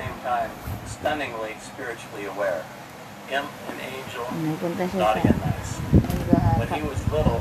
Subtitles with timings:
[0.00, 0.50] same time
[0.86, 2.64] stunningly spiritually aware.
[3.30, 4.24] Imp and angel,
[4.98, 5.76] naughty and nice.
[6.58, 7.40] When he was little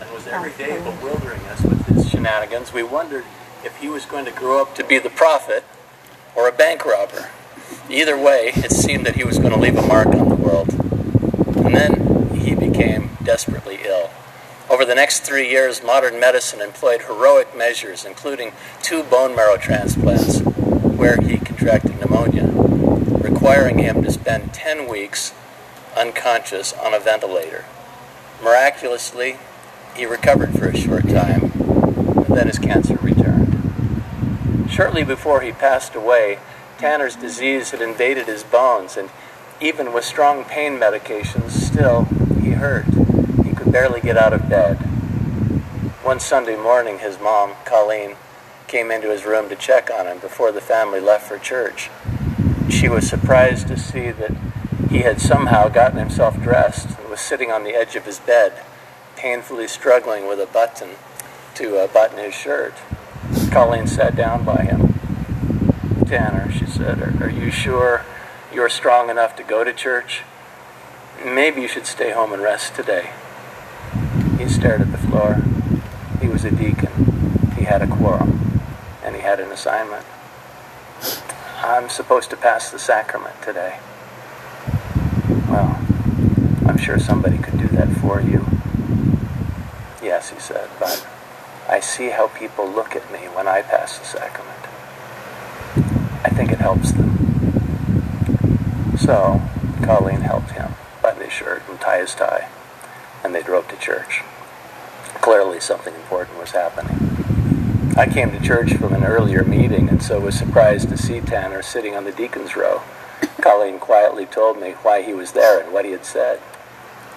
[0.00, 3.24] and was every day bewildering us with his shenanigans, we wondered
[3.64, 5.64] if he was going to grow up to be the prophet
[6.34, 7.30] or a bank robber.
[7.88, 10.68] Either way, it seemed that he was going to leave a mark on the world.
[11.64, 14.10] And then he became desperately ill.
[14.68, 20.42] Over the next three years, modern medicine employed heroic measures, including two bone marrow transplants,
[20.96, 22.48] where he contracted pneumonia,
[23.22, 25.34] requiring him to spend 10 weeks
[25.96, 27.64] unconscious on a ventilator.
[28.42, 29.36] Miraculously,
[29.94, 34.70] he recovered for a short time, and then his cancer returned.
[34.70, 36.38] Shortly before he passed away,
[36.78, 39.08] Tanner's disease had invaded his bones, and
[39.60, 42.04] even with strong pain medications, still
[42.40, 42.84] he hurt.
[43.44, 44.76] He could barely get out of bed.
[46.02, 48.16] One Sunday morning, his mom, Colleen,
[48.68, 51.90] came into his room to check on him before the family left for church.
[52.68, 54.32] She was surprised to see that
[54.90, 58.52] he had somehow gotten himself dressed and was sitting on the edge of his bed,
[59.16, 60.90] painfully struggling with a button
[61.54, 62.74] to uh, button his shirt.
[63.50, 64.94] Colleen sat down by him.
[66.06, 68.04] Tanner, she said, are, are you sure
[68.52, 70.22] you're strong enough to go to church?
[71.24, 73.10] Maybe you should stay home and rest today.
[74.38, 75.42] He stared at the floor.
[76.20, 77.52] He was a deacon.
[77.56, 78.45] He had a quorum.
[79.06, 80.04] And he had an assignment.
[81.62, 83.78] I'm supposed to pass the sacrament today.
[85.48, 85.80] Well,
[86.66, 88.44] I'm sure somebody could do that for you.
[90.02, 91.06] Yes, he said, but
[91.68, 94.52] I see how people look at me when I pass the sacrament.
[96.24, 97.16] I think it helps them.
[98.98, 99.40] So,
[99.82, 100.74] Colleen helped him
[101.06, 102.48] button his shirt and tie his tie,
[103.22, 104.22] and they drove to church.
[105.20, 107.15] Clearly, something important was happening.
[107.98, 111.62] I came to church from an earlier meeting and so was surprised to see Tanner
[111.62, 112.82] sitting on the deacon's row.
[113.40, 116.42] Colleen quietly told me why he was there and what he had said.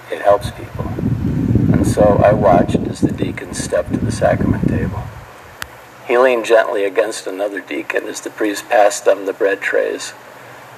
[0.09, 0.85] It helps people.
[1.73, 5.03] And so I watched as the deacon stepped to the sacrament table.
[6.07, 10.13] He leaned gently against another deacon as the priest passed them the bread trays.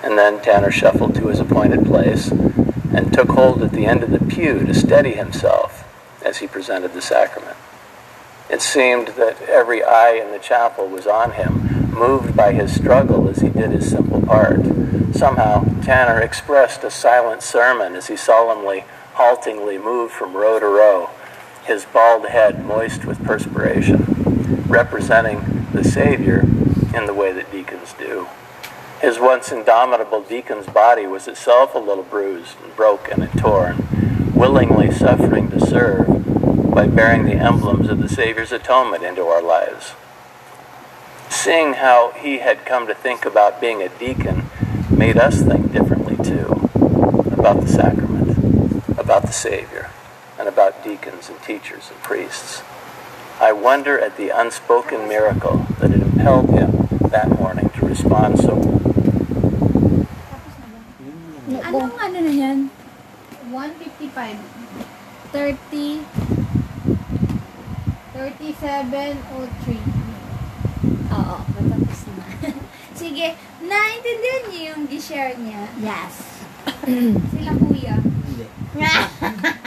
[0.02, 4.10] And then Tanner shuffled to his appointed place and took hold at the end of
[4.10, 5.84] the pew to steady himself
[6.26, 7.56] as he presented the sacrament.
[8.52, 13.30] It seemed that every eye in the chapel was on him, moved by his struggle
[13.30, 14.60] as he did his simple part.
[15.14, 21.10] Somehow, Tanner expressed a silent sermon as he solemnly, haltingly moved from row to row,
[21.64, 26.42] his bald head moist with perspiration, representing the Savior
[26.94, 28.28] in the way that deacons do.
[29.00, 33.88] His once indomitable deacon's body was itself a little bruised and broken and torn,
[34.36, 36.21] willingly suffering to serve
[36.82, 39.94] by bearing the emblems of the Savior's atonement into our lives.
[41.30, 44.46] Seeing how he had come to think about being a deacon
[44.90, 46.72] made us think differently too
[47.38, 49.92] about the sacrament, about the Savior,
[50.40, 52.64] and about deacons and teachers and priests.
[53.40, 58.58] I wonder at the unspoken miracle that had impelled him that morning to respond so
[61.62, 62.72] Anong ano na yan?
[63.54, 64.62] 155.
[65.30, 66.41] 30.
[68.22, 69.82] 3703.
[71.10, 72.26] Oo, matapos na.
[73.02, 73.34] Sige,
[73.66, 75.66] naintindihan niyo yung gi-share niya?
[75.82, 76.46] yes.
[77.34, 77.98] Sila kuya.
[77.98, 78.46] Hindi.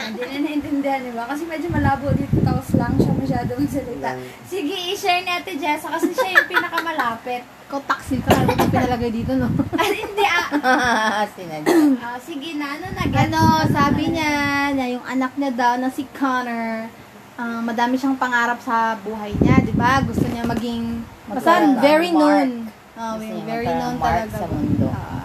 [0.07, 1.27] Hindi na naintindihan, di ba?
[1.27, 4.15] Kasi medyo malabo dito, tapos lang siya masyado magsalita.
[4.47, 7.43] Sige, i-share ni Ate Jessa kasi siya yung pinakamalapit.
[7.67, 9.51] Ikaw taxi ka, ano ka pinalagay dito, no?
[9.75, 11.27] Ay, hindi ah.
[11.27, 11.75] Sinadya.
[11.99, 14.31] Ah, sige na, ano na ano, sabi niya,
[14.71, 16.87] na yung anak niya daw na si Connor,
[17.35, 19.99] ah, madami siyang pangarap sa buhay niya, di ba?
[20.01, 22.21] Gusto niya maging, basta very mark.
[22.21, 22.49] known.
[22.95, 24.31] Oh, Gusto very known talaga.
[24.33, 24.87] sa mundo.
[24.87, 25.19] Oo.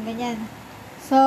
[0.00, 0.36] ganyan.
[1.00, 1.18] So,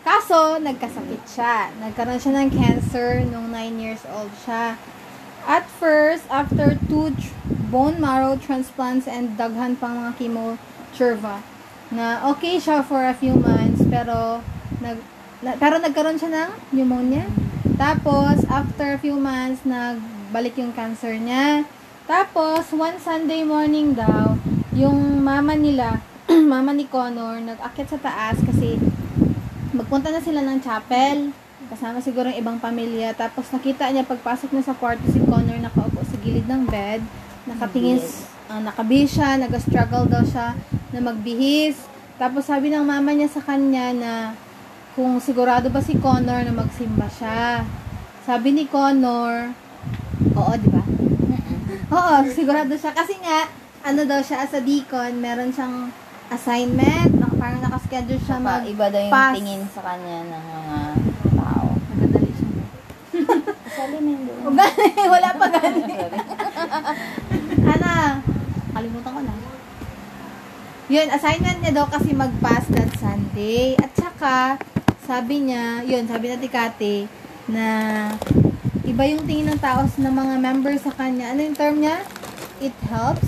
[0.00, 1.70] kaso, nagkasakit siya.
[1.78, 4.80] Nagkaroon siya ng cancer nung 9 years old siya.
[5.42, 7.34] At first, after two tr-
[7.68, 10.54] bone marrow transplants and daghan pang mga chemo
[10.92, 11.42] chirva,
[11.90, 14.40] na okay siya for a few months, pero
[14.78, 15.02] nag,
[15.42, 17.26] na, pero nagkaroon siya ng pneumonia.
[17.82, 21.66] Tapos, after a few months, nagbalik yung cancer niya.
[22.06, 24.38] Tapos, one Sunday morning daw,
[24.70, 25.98] yung mama nila,
[26.30, 28.78] mama ni Connor, nag-akit sa taas kasi
[29.74, 31.34] magpunta na sila ng chapel.
[31.66, 33.18] Kasama siguro yung ibang pamilya.
[33.18, 37.02] Tapos nakita niya pagpasok niya sa kwarto si Connor nakaupo sa gilid ng bed.
[37.50, 37.98] Nakatingin,
[38.46, 40.54] uh, nakabihis siya, nag-struggle daw siya
[40.94, 41.82] na magbihis.
[42.14, 44.12] Tapos sabi ng mama niya sa kanya na
[44.92, 47.64] kung sigurado ba si Connor na magsimba siya.
[48.22, 49.50] Sabi ni Connor,
[50.36, 50.84] oo, di ba?
[51.90, 52.92] Oo, sigurado siya.
[52.92, 53.48] Kasi nga,
[53.82, 55.88] ano daw siya, as a deacon, meron siyang
[56.28, 59.34] assignment, na, parang nakaschedule siya Saka mag iba daw yung pass.
[59.34, 60.78] tingin sa kanya ng mga
[61.34, 61.66] tao.
[61.72, 62.48] Nagadali siya.
[63.66, 64.54] Kasali na yun doon.
[65.08, 65.82] Wala pa gani.
[67.62, 67.90] Ano,
[68.74, 69.32] kalimutan ko na.
[70.90, 73.78] Yun, assignment niya daw kasi mag-pass that Sunday.
[73.80, 74.60] At saka,
[75.02, 77.10] sabi niya, yun, sabi na Kate,
[77.50, 77.66] na
[78.86, 81.34] iba yung tingin ng tao ng mga members sa kanya.
[81.34, 82.06] Ano yung term niya?
[82.62, 83.26] It helps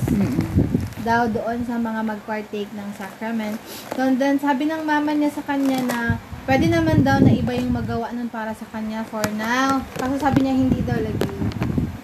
[1.05, 3.61] daw doon sa mga mag-partake ng sacrament.
[3.93, 6.01] So, then, sabi ng mama niya sa kanya na
[6.49, 9.85] pwede naman daw na iba yung magawa nun para sa kanya for now.
[10.01, 11.29] Kaso sabi niya hindi daw lagi.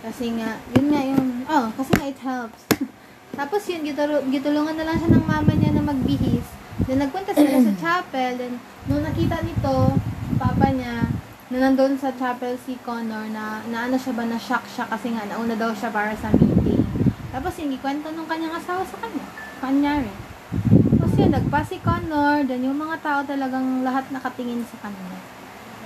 [0.04, 2.60] Kasi nga, yun nga yung, oh, kasi nga it helps.
[3.40, 6.59] Tapos yun, gitulu- gitulungan na lang siya ng mama niya na magbihis.
[6.90, 8.30] Then nagpunta sila sa chapel.
[8.34, 8.58] Then
[8.90, 9.94] nung nakita nito,
[10.34, 11.06] papa niya,
[11.50, 15.14] na nandun sa chapel si Connor na, na ano siya ba, na shock siya kasi
[15.14, 16.82] nga nauna daw siya para sa meeting.
[17.30, 19.26] Tapos yun, ikwento nung kanyang asawa sa kanya.
[19.62, 20.10] Kanyari.
[20.98, 25.14] Tapos yun, nagpa si Connor, then yung mga tao talagang lahat nakatingin sa kanya.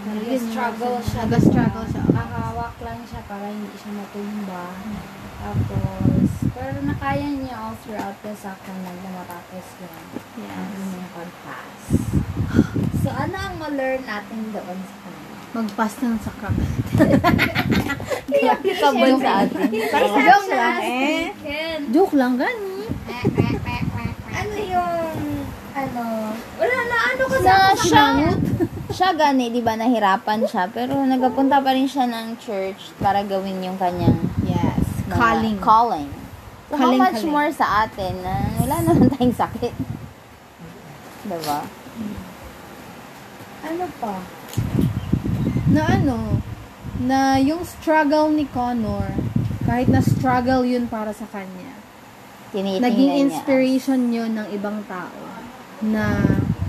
[0.04, 1.22] Nag-struggle siya.
[1.28, 2.04] Nag-struggle siya.
[2.12, 4.64] Nakahawak lang siya para hindi siya matumba.
[5.44, 10.04] Tapos, pero nakaya niya all throughout the sacrament na matapos yun.
[10.44, 10.56] Yes.
[10.56, 11.83] Ang inyong pag-pass.
[13.00, 15.22] So, ano ang ma-learn natin doon sa kanya?
[15.52, 16.74] Mag-pass ng sacrament.
[18.44, 19.68] Applicable sa atin.
[20.26, 21.22] Joke lang, eh.
[21.88, 22.74] Joke lang, gani.
[24.34, 25.06] Ano yung,
[25.72, 26.02] ano,
[26.54, 28.04] wala na, ano ka Na siya,
[28.90, 30.68] siya gani, di ba, nahirapan siya.
[30.68, 34.82] Pero nagapunta pa rin siya ng church para gawin yung kanyang Yes.
[35.08, 35.56] Calling.
[35.58, 36.10] calling.
[36.66, 37.30] So, Calling, how much calling.
[37.30, 39.74] more sa atin na wala naman tayong sakit.
[41.24, 41.60] Diba?
[43.64, 44.16] Ano pa?
[45.70, 46.18] Na ano,
[47.00, 49.08] na yung struggle ni Connor,
[49.64, 51.72] kahit na struggle yun para sa kanya,
[52.52, 53.22] Tinitingnan naging niya.
[53.26, 55.18] inspiration yun ng ibang tao.
[55.82, 56.22] Na,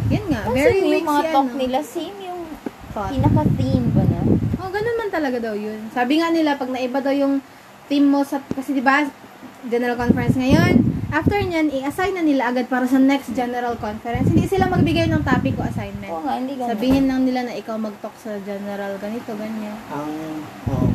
[0.07, 2.41] yun nga, Kasi very yung weak mga si talk ano, nila, same yung
[2.89, 3.11] thought.
[3.11, 4.21] pinaka-theme ba na?
[4.57, 5.79] Oh, ganun man talaga daw yun.
[5.91, 7.43] Sabi nga nila, pag naiba daw yung
[7.85, 9.05] team mo sa, kasi di ba,
[9.65, 10.73] General Conference ngayon,
[11.15, 14.27] after nyan, i-assign na nila agad para sa next General Conference.
[14.27, 16.11] Hindi sila magbigay ng topic o assignment.
[16.11, 16.71] Oo nga, hindi ganun.
[16.75, 19.79] Sabihin lang nila na ikaw mag-talk sa general ganito, ganyan.
[19.95, 20.11] Ang,
[20.67, 20.91] oh,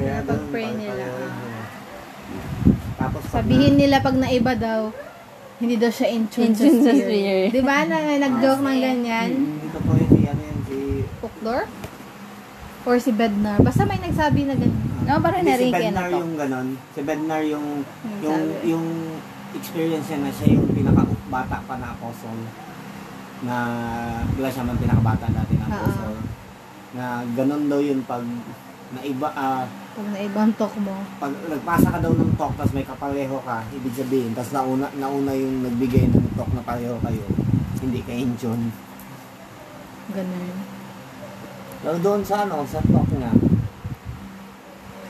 [0.00, 1.20] kaya Pag-pray nila, ah.
[1.20, 1.64] eh.
[2.96, 4.88] Tapos pag Sabihin nila pag naiba daw,
[5.60, 7.52] hindi daw siya in tune, In tune sa spirit.
[7.52, 9.30] Di ba na nag-joke ng na, ganyan?
[9.60, 10.76] dito po yun si, ano yun, si,
[11.20, 11.68] Uklor?
[12.86, 13.58] Or si Bednar?
[13.60, 14.78] Basta may nagsabi na ganyan.
[15.02, 16.16] No, parang hindi, si narinig yan Bednar to.
[16.16, 16.68] yung ganon.
[16.88, 18.70] Si Bednar yung, Yung yung, sabi.
[18.70, 18.86] yung
[19.52, 22.42] experience niya na siya yung pinaka-bata pa na apostle
[23.38, 23.56] na
[24.32, 25.74] ba siya man pinakabata dati na Oo.
[25.74, 26.18] apostle
[26.92, 28.24] na ganon daw yun pag
[28.88, 30.94] naiba ah Pag naibang talk mo.
[31.16, 35.32] pag nagpasa ka daw ng talk tapos may kapareho ka, ibig sabihin, tapos nauna, nauna
[35.32, 37.24] yung nagbigay ng talk na pareho kayo,
[37.78, 38.60] hindi ka inchon.
[40.08, 40.54] Ganun.
[41.86, 43.30] Pero doon sa ano, sa talk niya,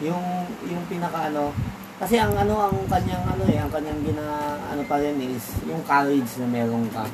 [0.05, 1.49] yung, yung pinaka ano,
[1.97, 5.81] kasi ang ano, ang kanyang ano eh, ang kanyang gina, ano pa rin is, yung
[5.89, 7.09] courage na meron ka.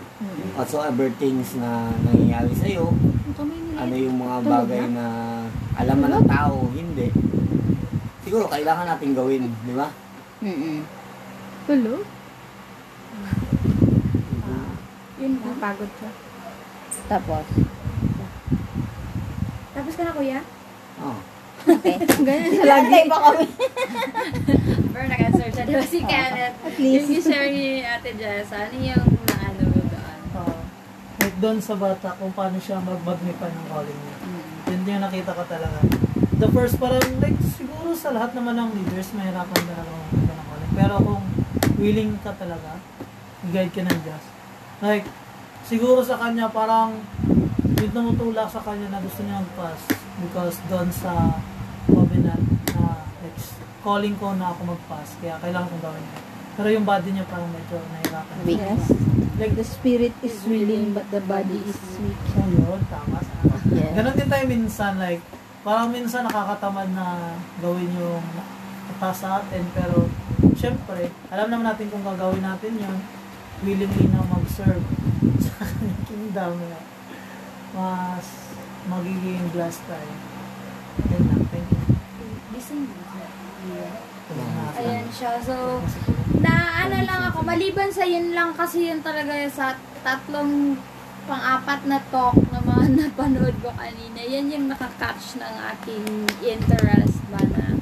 [0.59, 2.91] Whatsoever things na nangyayari sa'yo,
[3.79, 5.07] ano yung mga bagay na
[5.79, 7.15] alam man ng tao, hindi.
[8.27, 9.87] Siguro, kailangan natin gawin, di ba?
[10.43, 10.83] Mm-mm.
[11.71, 12.03] Tulog?
[15.23, 15.55] Yun ba?
[15.55, 16.11] Napagod ka.
[17.07, 17.47] Tapos,
[19.93, 20.41] Tapos ka na, kuya?
[21.05, 21.19] Oh.
[21.69, 22.01] okay.
[22.25, 22.81] Ganyan siya lagi.
[22.89, 23.47] Antay pa kami.
[24.97, 25.65] Pero nag-answer siya.
[25.69, 26.57] Diba si Kenneth?
[26.65, 27.13] At least.
[27.13, 30.21] Yung share ni Ate Jess, ano yung naano mo doon?
[30.41, 30.57] Oo.
[31.21, 34.17] like doon sa bata, kung paano siya magmagnipan ng calling niya.
[34.73, 35.79] Yun yung nakita ko talaga.
[36.41, 40.71] The first parang, like, siguro sa lahat naman ng leaders, mahirapan talaga magmagnipan ng calling.
[40.73, 41.25] Pero kung
[41.77, 42.81] willing ka talaga,
[43.45, 44.25] i-guide ka ng Diyos.
[44.81, 45.05] Like,
[45.69, 46.97] siguro sa kanya, parang,
[47.83, 49.81] yung tumutulak sa kanya na gusto niya mag-pass
[50.23, 51.43] because doon sa
[51.91, 52.47] covenant
[52.79, 53.39] na like,
[53.83, 56.23] calling ko na ako mag-pass kaya kailangan kong gawin yun.
[56.53, 58.37] Pero yung body niya parang medyo nahirapan.
[58.47, 58.83] Yes.
[59.41, 62.21] Like, The spirit is willing but the body is weak.
[62.39, 63.19] Yun, tama.
[63.19, 63.57] Tama.
[63.73, 63.93] Yes.
[63.99, 65.25] Ganon din tayo minsan, like,
[65.67, 68.23] parang minsan nakakatamad na gawin yung
[69.03, 70.07] task sa atin, pero
[70.55, 72.99] syempre, alam naman natin kung gagawin natin yun,
[73.67, 74.85] willingly na mag-serve
[75.47, 76.79] sa kanyang kingdom, na
[77.73, 78.27] mas
[78.87, 80.13] magiging blessed tayo.
[81.09, 81.83] Yun lang, thank you.
[82.53, 83.19] Gising ako.
[84.77, 85.37] Ayan siya.
[85.45, 85.81] So,
[86.41, 90.77] na ano lang ako, maliban sa yun lang kasi yun talaga sa tatlong
[91.25, 96.05] pang-apat na talk na mga napanood ko kanina, yan yung nakakatch ng aking
[96.43, 97.79] interest ba na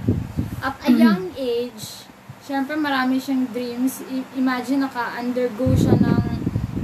[0.61, 2.04] at a young age,
[2.44, 4.04] syempre marami siyang dreams.
[4.12, 6.19] I- imagine naka-undergo siya ng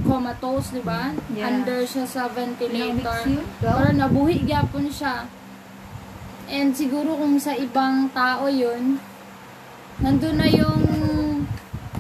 [0.06, 1.10] comatose, di ba?
[1.34, 1.50] Yeah.
[1.50, 3.26] Under siya sa ventilator.
[3.58, 5.26] Pero nabuhi gyapon siya.
[6.46, 9.02] And siguro kung sa ibang tao yun,
[9.98, 10.82] nandun na yung,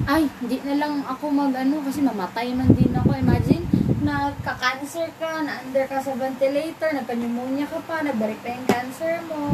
[0.06, 3.10] ay, hindi na lang ako mag-ano kasi mamatay man din ako.
[3.18, 3.66] Imagine,
[4.06, 9.50] nagka-cancer ka, na-under ka sa ventilator, nagka-pneumonia ka pa, nagbalik pa yung cancer mo.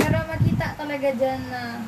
[0.00, 1.84] Pero makita talaga dyan na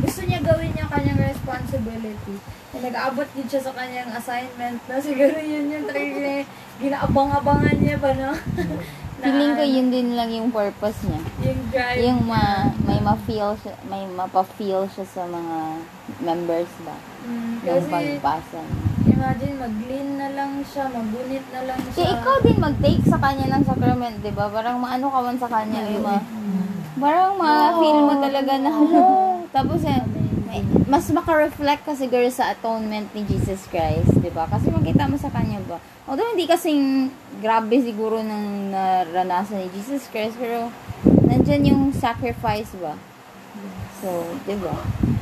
[0.00, 2.55] gusto niya gawin yung kanyang responsibility.
[2.68, 6.42] Eh, nag-aabot din siya sa kanyang assignment na siguro yun yung talaga
[6.76, 8.30] ginaabang-abangan niya ba, no?
[8.32, 8.82] Na-
[9.26, 11.20] Feeling ko yun din lang yung purpose niya.
[11.42, 12.36] Yung drive Yung ma,
[12.68, 12.84] niya.
[12.84, 15.56] may ma-feel siya, may mapa-feel siya sa mga
[16.20, 16.96] members ba?
[17.24, 18.84] Mm, Ng kasi, pagbasa niya.
[19.08, 21.96] imagine, mag-lean na lang siya, magunit na lang siya.
[21.96, 24.46] Kaya ikaw din mag-take sa kanya ng sacrament, di ba?
[24.46, 26.20] Parang maano ka man sa kanya, yung ma,
[26.96, 29.04] parang ma-feel mo talaga na, hello.
[29.56, 30.15] Tapos eh, may,
[30.86, 34.46] mas maka-reflect ka siguro sa atonement ni Jesus Christ, di ba?
[34.46, 35.80] Kasi makita mo sa kanya ba?
[36.06, 37.10] Although hindi kasing
[37.42, 40.70] grabe siguro ng naranasan ni Jesus Christ, pero
[41.26, 42.94] nandyan yung sacrifice ba?
[43.98, 44.76] So, di ba?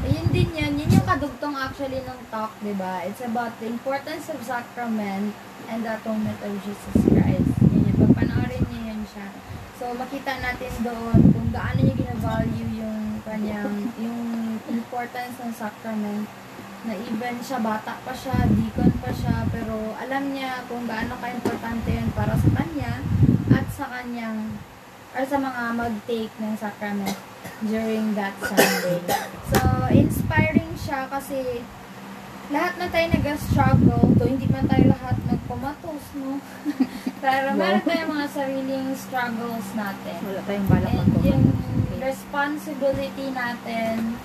[0.05, 0.73] Ayun din yun.
[0.77, 3.01] Yun yung kadugtong actually ng talk, di ba?
[3.07, 5.33] It's about the importance of sacrament
[5.71, 7.49] and the atonement of Jesus Christ.
[7.65, 7.97] Yun yun.
[7.97, 9.31] Pagpanoorin niyo yun siya.
[9.81, 14.21] So, makita natin doon kung gaano niya gina-value yung kanyang, yung
[14.69, 16.29] importance ng sacrament
[16.85, 21.89] na even siya, bata pa siya, deacon pa siya, pero alam niya kung gaano ka-importante
[21.89, 23.01] yun para sa kanya
[23.49, 24.53] at sa kanyang
[25.15, 27.17] or sa mga mag-take ng sacrament
[27.65, 29.01] during that Sunday.
[29.49, 31.65] So, inspiring siya kasi
[32.53, 36.37] lahat na tayo nag-struggle, to hindi man tayo lahat nagkumatos, no?
[37.25, 40.17] Pero meron tayong mga sariling struggles natin.
[40.21, 41.45] Wala tayong balak And yung
[42.05, 44.21] responsibility natin,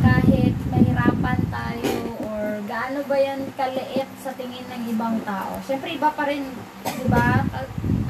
[0.00, 5.60] kahit mahirapan tayo or gaano ba yan kaliit sa tingin ng ibang tao.
[5.68, 6.48] Siyempre, iba pa rin,
[6.80, 7.44] di ba?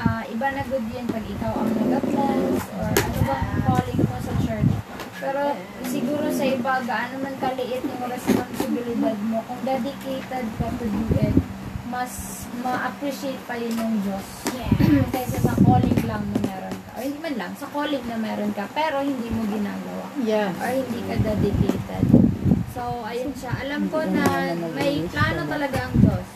[0.00, 4.35] Ah, iba na good yun pag ikaw ang nag-bless or ano ba calling mo sa
[4.47, 4.73] church.
[5.21, 11.05] Pero siguro sa iba, gaano man kaliit yung responsibilidad mo, kung dedicated ka to do
[11.19, 11.35] it,
[11.90, 14.26] mas ma-appreciate pa yun ng Diyos.
[15.11, 16.69] Kaysa sa calling lang na meron.
[17.00, 20.52] Or hindi man lang, sa calling na meron ka, pero hindi mo ginagawa Yeah.
[20.61, 22.04] or hindi ka dedicated.
[22.76, 23.57] So, ayun siya.
[23.64, 26.28] Alam ko na may plano talaga ang Diyos.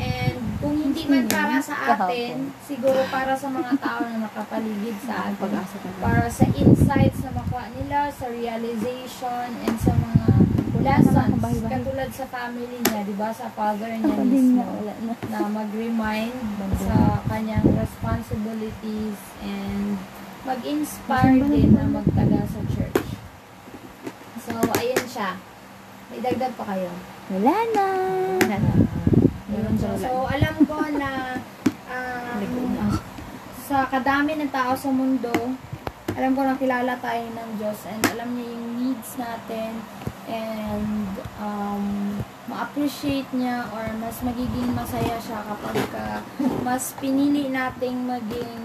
[0.00, 5.28] And kung hindi man para sa atin, siguro para sa mga tao na nakapaligid sa
[5.28, 5.52] atin.
[6.00, 10.49] Para sa insights na makuha nila, sa realization, and sa mga
[10.80, 11.40] lessons.
[11.68, 13.28] Katulad sa family niya, di ba?
[13.30, 14.64] Sa father niya mismo.
[15.28, 16.36] Na mag-remind
[16.80, 20.00] sa kanyang responsibilities and
[20.48, 23.08] mag-inspire din na magtaga sa church.
[24.40, 25.36] So, ayun siya.
[26.10, 26.90] May dagdag pa kayo.
[27.30, 27.86] Wala na.
[28.40, 28.58] Siya.
[30.00, 31.38] So, alam ko na
[31.90, 32.40] um,
[33.70, 35.30] sa kadami ng tao sa mundo,
[36.18, 39.78] alam ko na kilala tayo ng Diyos and alam niya yung needs natin
[40.30, 41.10] and
[41.42, 42.14] um,
[42.46, 46.22] ma-appreciate niya or mas magiging masaya siya kapag ka
[46.62, 48.62] mas pinili nating maging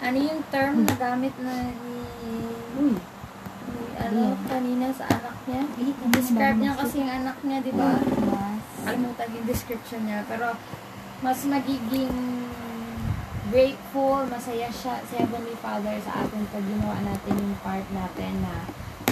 [0.00, 2.36] ano yung term na gamit na ni, ni
[3.96, 5.62] ano kanina sa anak niya?
[6.14, 7.96] Describe niya kasi yung anak niya di ba?
[8.86, 10.22] Kalimutan yung description niya.
[10.30, 10.54] Pero,
[11.24, 12.14] mas magiging
[13.50, 18.54] grateful, masaya siya sa Heavenly Father sa atin pag ginawa natin yung part natin na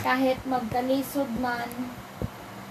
[0.04, 1.64] kahit magkalisod man,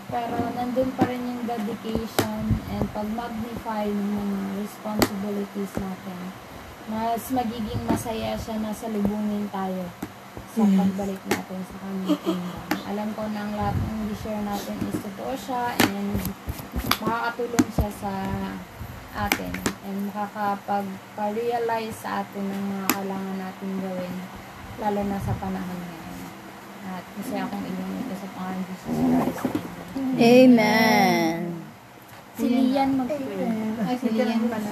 [0.05, 6.21] pero nandun pa rin yung dedication and pag-magnify ng mga responsibilities natin.
[6.85, 9.89] Mas magiging masaya siya na salubungin tayo
[10.53, 12.69] sa pagbalik natin sa kanyang kingdom.
[12.85, 16.13] Alam ko na ang lahat ng i-share natin is totoo siya and
[17.01, 18.13] makakatulong siya sa
[19.25, 19.53] atin
[19.89, 24.15] and makakapag-realize sa atin ng mga kailangan natin gawin
[24.77, 26.02] lalo na sa panahon ngayon.
[26.93, 29.41] At masaya akong inyong ito sa pangalan ng Jesus Christ.
[29.97, 30.13] Amen.
[30.21, 31.37] Amen.
[32.37, 34.71] Si Lian mag Ay, si Lian pala.